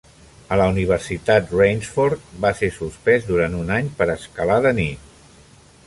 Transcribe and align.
A 0.53 0.55
la 0.59 0.65
universitat, 0.71 1.51
Raynsford 1.59 2.25
va 2.47 2.51
ser 2.63 2.71
sospès 2.79 3.29
durant 3.29 3.59
un 3.61 3.71
any 3.79 3.93
per 4.01 4.09
escalar 4.19 4.57
de 4.69 4.77
nit. 4.81 5.15